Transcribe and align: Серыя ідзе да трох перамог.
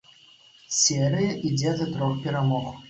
Серыя 0.79 1.31
ідзе 1.51 1.79
да 1.85 1.91
трох 1.95 2.21
перамог. 2.27 2.77